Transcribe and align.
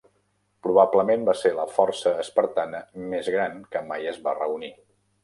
Probablement 0.67 1.25
va 1.27 1.35
ser 1.41 1.51
la 1.57 1.65
força 1.75 2.13
espartana 2.23 2.79
més 3.13 3.29
gran 3.37 3.61
que 3.77 3.83
mai 3.93 4.09
es 4.15 4.19
va 4.29 4.35
reunir. 4.39 4.73